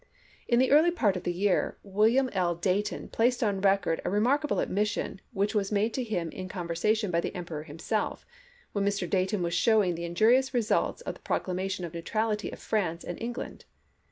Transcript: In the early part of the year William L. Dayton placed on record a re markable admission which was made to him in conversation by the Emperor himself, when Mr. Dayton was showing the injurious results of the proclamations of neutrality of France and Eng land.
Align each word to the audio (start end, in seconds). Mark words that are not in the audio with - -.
In 0.47 0.57
the 0.57 0.71
early 0.71 0.89
part 0.89 1.15
of 1.15 1.21
the 1.25 1.31
year 1.31 1.77
William 1.83 2.27
L. 2.33 2.55
Dayton 2.55 3.09
placed 3.09 3.43
on 3.43 3.61
record 3.61 4.01
a 4.03 4.09
re 4.09 4.19
markable 4.19 4.59
admission 4.59 5.21
which 5.31 5.53
was 5.53 5.71
made 5.71 5.93
to 5.93 6.03
him 6.03 6.31
in 6.31 6.49
conversation 6.49 7.11
by 7.11 7.21
the 7.21 7.35
Emperor 7.35 7.61
himself, 7.61 8.25
when 8.71 8.83
Mr. 8.83 9.07
Dayton 9.07 9.43
was 9.43 9.53
showing 9.53 9.93
the 9.93 10.05
injurious 10.05 10.55
results 10.55 11.01
of 11.03 11.13
the 11.13 11.21
proclamations 11.21 11.85
of 11.85 11.93
neutrality 11.93 12.49
of 12.49 12.57
France 12.57 13.03
and 13.03 13.21
Eng 13.21 13.33
land. 13.33 13.65